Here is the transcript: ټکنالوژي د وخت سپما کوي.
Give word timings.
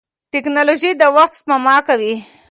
ټکنالوژي 0.31 0.91
د 1.01 1.03
وخت 1.15 1.33
سپما 1.39 1.75
کوي. 1.87 2.13